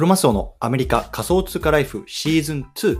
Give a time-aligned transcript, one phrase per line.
[0.00, 2.98] クロマスオのアメリカ仮想通貨ライフシーズン2。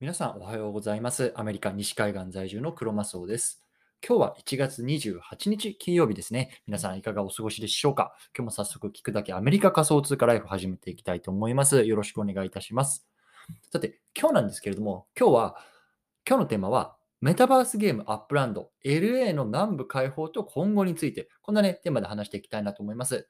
[0.00, 1.32] 皆さんおはようございます。
[1.36, 3.62] アメリカ西海岸在住のクロマスオです。
[4.04, 6.60] 今日は1月28日金曜日ですね。
[6.66, 8.12] 皆さんいかがお過ごしでしょうか？
[8.36, 11.84] 今日も早速聞くだけアメリカ仮想通貨ライフ始めていきたいと思います。
[11.84, 13.06] よろしくお願いいたします。
[13.72, 15.56] さて、今日なんですけれども、今日は、
[16.28, 23.28] 今日のテーマは、メタバースゲームアップランド、LA の南部開放と今後について、こんなね、テーマで話していきたいなと思います。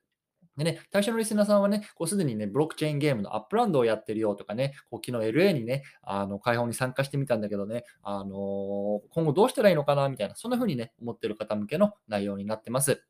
[0.57, 13.03] でね、対象のリスナーさんはね、こうすでにね、ブロックチェーンゲームのアップランドをやってるよとかね、こう昨日 LA にね、あの開放に参加してみたんだけどね、あのー今後どうしたらいいのかなみたいな、そんな風にね、思ってる方向けの内容になってます。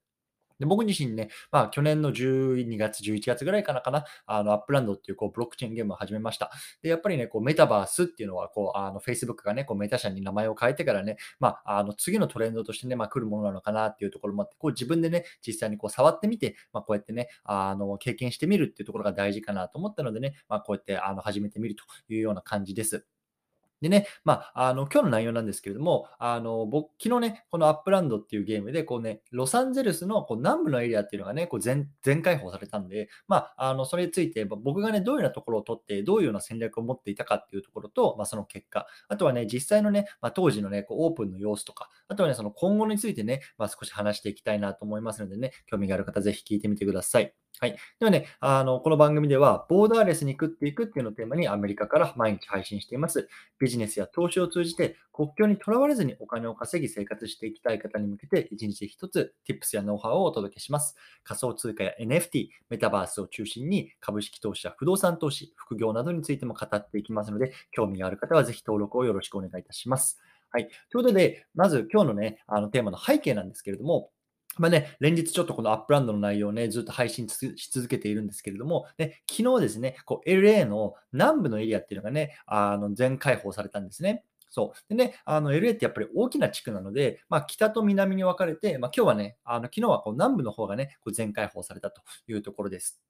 [0.61, 6.51] で僕自身ね、まあ、去年の12月、11月ぐらいかなかな、あのアップランドっていうこうブロックチェーンゲームを始めました。
[6.83, 23.07] で、やっぱりね、こうメタバースっていうのは、こう、あの Facebook がね、こうメタ社に名前を変えてからね、まあ、あの次のトレンドとしてね、まあ、来るものなのかなっていうところもあって、こう自分でね、実際にこう触ってみて、まあ、こうやってね、あの経験してみるっていうところが大事かなと思ったのでね、まあ、こうやってあの始めてみるというような感じです。
[23.81, 47.33] でね、まあ、あの今日の内容なんですけれども、あの僕昨日ね、このアップランドっていうゲームで、こうね、ロサンゼルスのこう南部のエリアっていうのがね、こう全全開放されたんで、まあ、あのそれについて、僕がね、どういうようなところを取って、どういうような戦略を持っていたかっていうところと、まあ、その結果、あとはね、実際のね、まあ、当時のね、こうオープンの様子とか、あとはね、その今後についてね、まあ、少し話していきたいなと思いますのでね、興味がある方、ぜひ聞いてみてください。
[47.61, 47.77] はい。
[48.01, 53.29] ではね、あの、この番組では、ボーダーレスに食っていくっていうのをテーマにアメリカから毎日配信しています。
[53.61, 60.97] ビジネスや投資を通じて、国境にとらわれずにお金を稼ぎ生活していきたい方に向けて、一日一つ Tips やノウハウをお届けします。
[61.23, 70.19] 仮想通貨や NFT、メタバースを中心に、株式投資や不動産投資、副業などについても語っていきますので、興味がある方はぜひ登録をよろしくお願いいたします。
[70.53, 70.69] はい。
[70.91, 74.11] ということで、まず今日のね、あのテーマの背景なんですけれども、
[74.59, 84.25] まあね、連日ちょっとこのアップランドの内容をね、ずっと配信し続けているんですけれども、ね、昨日ですね、こう LA の南部のエリアっていうのがね、あの全開放されたんですね。
[84.51, 84.89] そう。
[84.89, 93.01] でね、あの LA ってやっぱり大きな地区なので、まあ、北と南に分かれて、まあ、今日はね、あの昨日はこう南部の方がね、こう全開放されたというところです。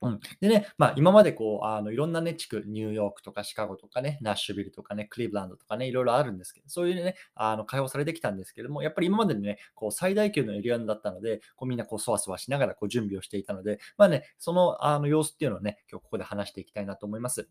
[0.00, 17.48] うん、でね、まあ、今までこうあのいろんな、ね、地区、ニューヨークとかシカゴとかね、ナッシュビルとかね、クリーブランドとかね、いろいろあるんですけど、そういうね、あの開放されてきたんですけども、やっぱり今までのね、こう最大級のエリアだったので、こうみんなこうそわそわしながらこう準備をしていたので、まあね、そのあの様子っていうのをね、今日ここで話していきたいなと思います。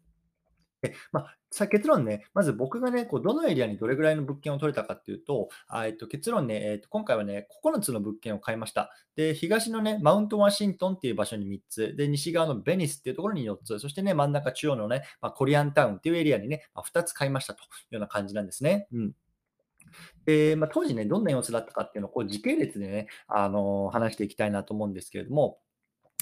[0.81, 8.91] で、まあ、さ結論ね、まず僕がね、こうどのエリアにどれぐらいの物件を取れたかっていうと、あえっと、結論ね、えっと、今回はね、9つの物件を買いました。
[9.15, 18.87] で、東のね、マウントワシントンっていう場所に3つ、で、西側のベニスっていうところに4つ、そしてね、真ん中中央のね、まあ、コリアンタウンっていうエリアにね、まあ、2つ買いましたというような感じなんですね。
[18.91, 19.13] うん。
[20.25, 25.59] で、まあ、当時ね、どんな様子だったかっていうのをこう時系列でね、あの話していきたいなと思うんですけれども、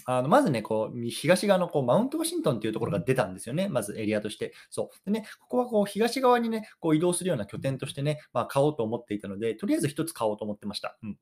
[0.06, 4.54] あのまずね、こう東側のこうマウントワシントンっていうところが出たんですよね、まずエリアとして。
[4.70, 10.98] そうでね、ここはこう東側にね、こう移動するような拠点としてね、まあ、買おうと思っていたので、とりあえず1つ買おうと思ってました。
[11.04, 11.18] うん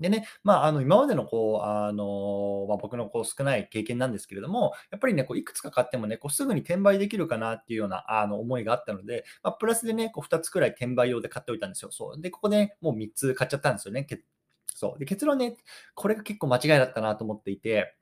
[0.00, 11.90] でね、まあ、あの今までのこう、あのまあ、僕のこう少ない経験なんですけれども、やっぱりね、こういくつか買ってもね、こうすぐに転売できるかなっていうようなあの思いがあったので、まあ、プラスでね、こう2つくらい転売用で買っておいたんですよ。
[11.92, 14.04] そうで、ここで、ね、もう3つ買っちゃったんですよね。
[14.04, 14.22] け
[14.74, 15.56] そうで結論ね、
[15.94, 17.94] これが結構間違いだったなと思っていて、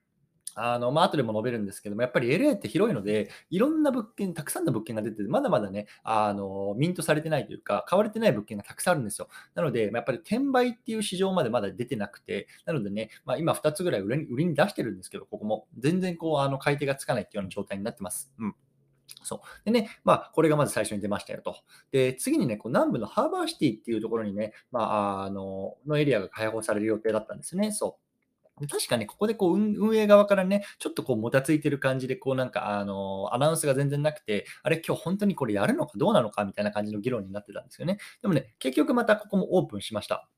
[0.55, 9.29] あの、まあ、後でも述べるんですけども、やっぱり LA って広いので、いろんな物件、たくさんの物件が出てて、まだまだね、あの、ミントされてないというか、買われてない物件がたくさんあるんですよ。
[9.55, 15.67] なので、やっぱり転売っていう市場までまだ出てなくて、なのでね、まあ、今2つぐらい売りに売りに出してるんですけど、ここも。
[15.79, 18.33] 全然こう、あの、買い手がつかないっていうような状態になってます。
[18.39, 18.55] うん。
[19.23, 19.65] そう。
[19.65, 21.57] でね、まあ、これがまず最初に出ましたよと。
[21.91, 27.73] で、次にね、こう南部のハーバーシティっていうところにね、まあ、あの、のエリアが開放される予定だったんですね。
[27.73, 28.12] そう。
[28.71, 37.99] 確かね、ここでこう運運営側からね、ちょっとこうもたついてる感じで、こうなんか、あの、アナウンスが全然なくて、あれ、今日本当にこれやるのかどうなのかみたいな感じの議論になってたんですよね。
[38.21, 40.29] でもね、結局またここもオープンしました。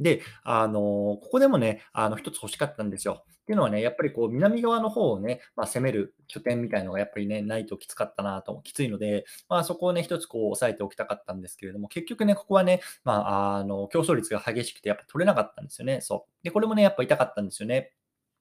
[0.00, 3.24] で、あの、ここでもね、あの、一つ欲しかったんですよ。
[3.28, 16.00] っていうのはね、やっぱりこう、南側の方をね、まあ、攻める拠点みたいのがやっぱりね、ないときつかったなと、きついので、まあ、そこをね、一つこう、押さえておきたかったんですけれども、結局ね、ここはね、まあ、あの、競争率が激しくて、やっぱ取れなかったんですよね。
[16.00, 16.44] そう。
[16.44, 17.92] で、これもね、やっぱ痛かったんですよね。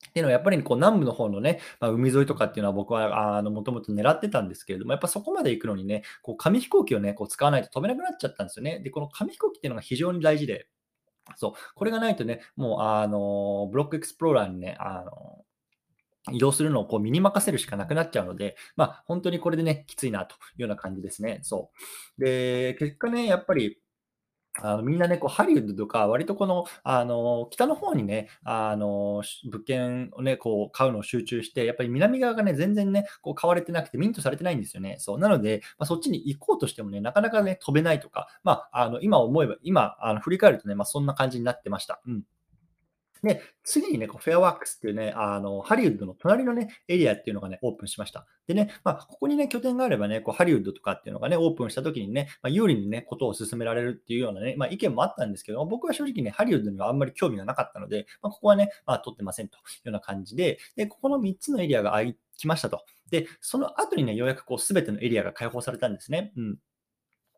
[0.10, 8.80] っていうのはやっぱりこう南部の方のね、まあ、海沿いとかっていうのは僕はあのもともと狙ってたんですけれども、やっぱそこまで行くのにね、こう紙飛行機をね、こう使わないと飛べなくなっちゃったんですよね。
[8.80, 10.68] で、この紙飛行機っていうのが非常に大事で、
[11.36, 15.46] そう、これがないとね、もうあのブロックエクスプローラーにね、あの
[16.32, 21.40] 移動するのをこう身に任せるしかなくなっちゃうので、まあ、本当にこれでね、きついなというような感じですね。
[21.44, 21.72] そ
[22.18, 22.24] う。
[22.24, 23.80] で、結果ね、やっぱり、
[24.62, 29.22] あの、みんなね、こう、ハリウッドとか、割とこの、あの、北の方にね、あの、
[29.52, 34.96] 物件をね、こう、買うのを集中して、やっぱり南側がね、全然ね、こう、買われてなくて、ミントされてないんですよね。
[35.00, 35.20] そう。
[35.20, 42.02] なので、まあ、そっちに行こうとしてもね、なかなかね、飛べないとか、まあ、あの、今思えば、今、あの、振り返るとね、まあ、そんな感じになってました。
[42.08, 42.24] うん。
[43.26, 48.28] で、次にね、こうフェアワークスっていうね、あの、ハリウッドの隣のね、エリアっていうのがね、オープンしました。
[48.48, 62.86] でね、まあ、ここにね、拠点があればね、こうハリウッドとかっていうのがね、オープンした時にね、まあ、有利にね、ことを進められるっていうようなね、まあ、意見もあったんですけども僕は正直ね、ハリウッドにはあんまり興味がなかったので、まあ、ここはね、まあ、取ってませんというような感じで、で、ここの3つのエリアが空きましたと。
[63.10, 66.32] で、その後にね、ようやくこう、すべてのエリアが開放されたんですね。
[66.38, 66.58] うん。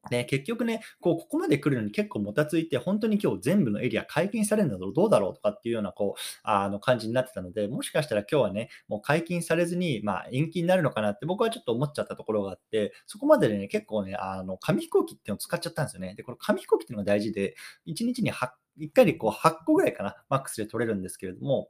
[0.09, 16.15] で、結局ね、こう、ここまで来るのに結構もたついて、本当に今日全部のエリア解禁されるのどうだろうとかっていうような、こう、あの感じになってたので、もしかしたら今日はね、もう解禁されずに、まあ、延期になるのかなって僕はちょっと思っちゃったところがあって、そこまででね、結構ね、あの、紙飛行機っていうのを使っちゃったんですよね。
[16.15, 17.56] で、この紙飛行機っていうのが大事で、
[17.88, 18.50] 1日に8
[18.80, 21.69] 1回でこう8個ぐらいかな、マックスで取れるんですけれども、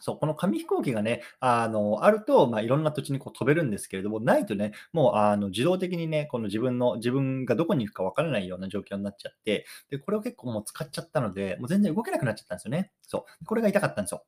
[0.00, 12.92] そう、この紙飛行機がね、あの、あると、まあ、いろんな土地にこう飛べるんですけれども、ないとね、もう、あの、自動的にね、この自分の自分がどこに行くかわからないような状況になっちゃって、で、これを結構もう使っちゃったので、もう全然動けなくなっちゃったんですよね。
[13.02, 13.44] そう。
[13.44, 14.24] これが痛かったんですよ。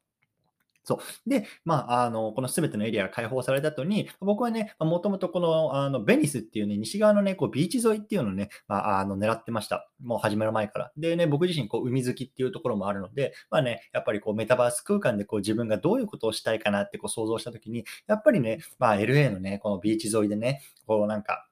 [0.88, 0.94] そ
[1.26, 1.29] う。
[1.29, 9.87] で、まあ、あの、この全てのエリアが開放された後に、僕はね、もともとこの、あの、ベニスっていうね、西側のね、こう、ビーチ沿いっていうのをね、まあ、あの、狙ってました。
[10.02, 10.93] もう始める前から。
[10.96, 21.46] でね、僕自身、こう、海好きっていうところもあるので、まあね、やっぱりこう、メタバース空間でこう、自分がどういうことをしたいかなってこう、想像したときに、やっぱりね、まあ、LA のね、このビーチ沿いでね、こう、なんか、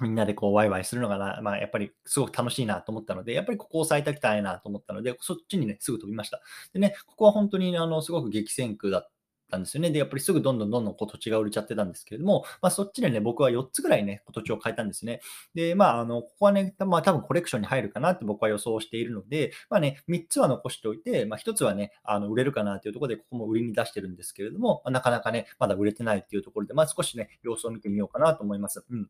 [0.00, 6.40] みんなでこうワイワイするのがな、まあ、やっぱりすごく楽しいなと思ったので、やっぱりここを抑えたきたいなと思ったので、そっちにね、すぐ飛びました。
[6.72, 9.10] でね、ここは本当にあのすごく激戦区だっ
[9.50, 9.90] たんですよね。
[9.90, 15.20] で、やっぱりすぐどんどんどんどんこう土地が売れちゃってたんですけれども、まあ、そっちでね、僕は4つぐらいね、土地を変えたんですね。
[15.54, 28.84] で、まあ、あの、ここはね、まあ、多分コレクションに入るかなって僕は予想しているので、まあね、3つは残しておいて、まあ、1つはね、あの売れるかなっていうところで、ここも売りに出してるんですけれども、まあ、なかなかね、まだ売れてないっていうところで、まあ、少しね、様子を見てみようかなと思います。
[28.88, 29.08] うん。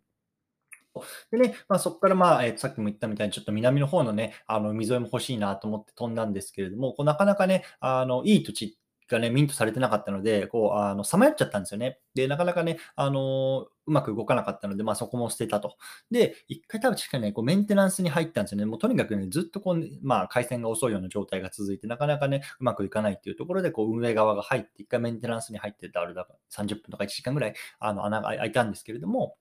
[1.30, 8.78] でね、まあ、そこから、まあえー、さっきも言ったみたいに、ちょっと南の方のね、あの海沿いも欲しいなと思って飛んだんですけれども、こうなかなかね、あのいい土地
[9.10, 11.98] がね、ミントされてなかったので、こう、あの、さまよっちゃったんですよね。
[12.14, 15.76] で、なかなかね、あのうまく動かなかったので、まあそこも捨てたと。
[16.10, 18.66] で、一回多分確かにね、こうメンテナンスに入ったんですよね。
[18.66, 29.36] もうとにかくね、ずっとこう、まあ回線が遅いような状態が続いて、なかなかね、うまくいかないっていうところで、こう運営側が入って、一回メンテナンスに入ってた、あれだから30分とか1時間ぐらい、あの、穴が開いたんですけれども、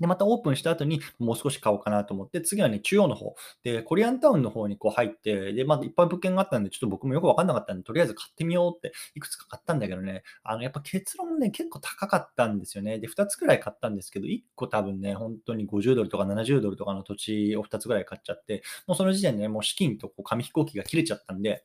[0.00, 12.98] で、またオープンした後にもう少し買おうかなと思って、次はね、中央の方、で、コリアンタウンの方にこう入って、で、まだいっぱい物件があったんで、ちょっと僕もよくわかんなかったんで、とりあえず買ってみようって、いくつか買ったんだけどね、あの、やっぱ結論ね、結構高かったんですよね。
[12.98, 21.64] で、2つくらい買ったんですけど、1個多分ね、本当に50ドルとか70ドルとかの土地を2つぐらい買っちゃって、もうその時点でね、もう資金とこう紙飛行機が切れちゃったんで、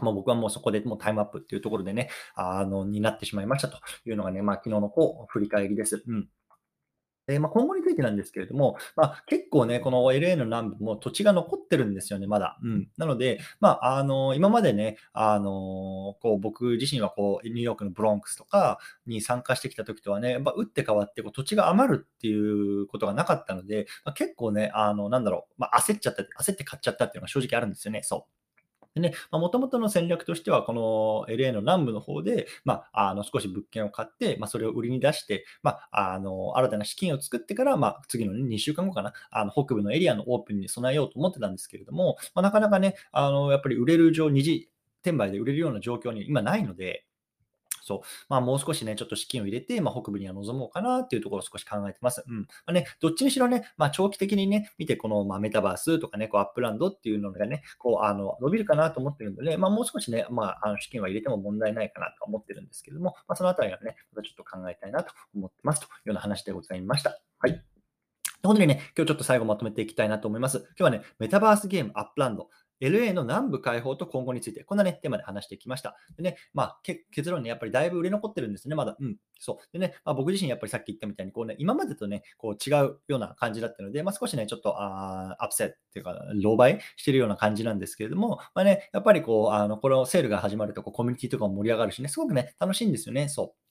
[0.00, 6.02] もう僕はもうそこでもうタイムアップっていうところでね、あの、になってしまいましたというのがね、まあ昨日のこう振り返りです。
[6.06, 6.28] うん。
[7.26, 12.58] で、まあ、今後についてなんですけれども、まあ、結構ね、この LA の南部も土地が残ってるんですよね、まだ。
[12.62, 12.88] うん。
[12.96, 28.41] なので、まあ、あの、今までね、あの、こう、僕自身はこう、ニューヨークのブロンクスとかに参加してきた時とはね、やっぱ打って変わってこう土地が余るっていうことがなかったので、まあ、結構ね、あの、なんだろう、まあ、焦っちゃった、焦って買っちゃったっていうのが正直あるんですよね、そう。
[28.94, 44.68] でね、もともとの戦略としては、この LA の南部の方で、まあ、あの少し物件を買って、まあ、それを売りに出して、まあ、あの新たな資金を作ってから、まあ、次の、2週間後かな、あの北部のエリアのオープンに備えようと思ってたんですけれども、まあ、なかなかね、あのやっぱり売れる上、二次
[45.02, 47.04] 転売で売れるような状況に今ないので、
[47.82, 48.00] そう。
[48.28, 52.24] まあ、もう少しね、ちょっと資金を入れて、まあ、北部には臨もうかなっていうところを少し考えてます。
[52.26, 52.42] うん。
[52.42, 67.20] まあ、ね、どっちにしろね、まあ、長期的にね、見て、この、まあ、メタバースとかね、こう、アップランドっていうのがね、こう、あの、伸びるかなと思ってるんで、まあ、もう少しね、まあ、あの資金は入れても問題ないかなと思ってるんですけども、まあ、そのあたりはね、またちょっと考えたいなと思ってますというような話でございました。
[67.38, 67.52] はい。
[68.42, 70.58] ということでね、今日ちょっと最後まとめていきたいなと思います。
[70.58, 72.48] 今日はね、メタバースゲームアップランド。
[72.82, 75.96] LA の南部開放と今後について、こんなね、テーマで話してきました。
[76.16, 78.96] でね、まあ、結論ね、やっぱりだいぶ売れ残ってるんですね、まだ。
[78.98, 79.16] うん。
[79.38, 79.56] そう。
[79.72, 93.61] でね、まあ、僕自身やっぱりさっき言ったみたいに、こうね、今までとね、こう違うような感じだったので、まあ、少しね、ちょっと、あアップセットっていうか、狼狽してるような感じなんですけれども、まあね、やっぱりこう、あの、このセールが始まると、こう、コミュニティとかも盛り上がるしね、すごくね、楽しいんですよね、そう。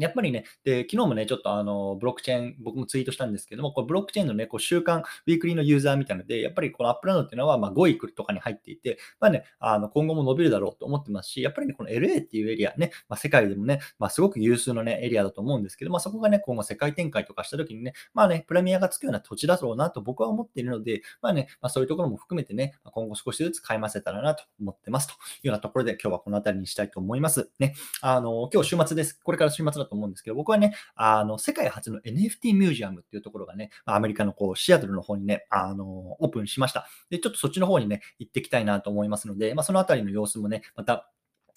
[0.00, 27.50] やっぱりね、で、昨日もね、ちょっとあの、ブロックチェーン、僕もツイートしたんですけども、これブロックチェーンのね、こう週間、ウィークリーのユーザーみたいなので、やっぱりこのアップランドっていうのは、まあ、5位とかに入っていて、まあね、あの、今後も伸びるだろうと思ってますし、やっぱりね、この LA っていうエリアね、まあ、世界でもね、まあ、すごく有数のね、エリアだと思うんですけど、まあ、そこがね、今後世界展開とかした時にね、まあね、プレミアがつくような土地だろうなと僕は思っているので、まあね、まあ、そういうところも含めてね、今後少しずつ買い増せたらなと思ってますというようなところで、今日はこの辺りにしたいと思います。
[27.58, 29.20] ね、あの、今日週末です。
[29.22, 36.86] これから週末だと思うんですけど、僕はね、あの、世界初の NFT ミュージアムっていうところがね、アメリカのこうシアトルの方にね、あの、オープンしました。
[37.10, 41.10] で、ちょっとそっちの方にね、行ってきたいなと思いますので、まあ、そのあたりの様子もね、また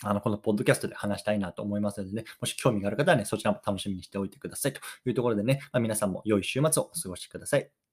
[0.03, 7.92] あの、このポッドキャストで話したいなと思いますのでね、もし興味がある方はね、そちらも楽しみにしておいてくださいというところでね、まあ、皆さんも良い週末をお過ごしください。